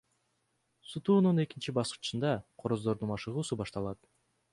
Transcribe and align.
Суутуунун 0.91 1.41
экинчи 1.43 1.75
баскычында 1.79 2.31
короздордун 2.63 3.13
машыгуусу 3.13 3.59
башталат. 3.61 4.01